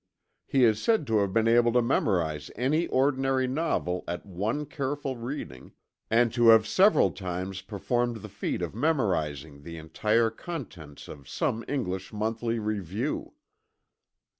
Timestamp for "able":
1.47-1.71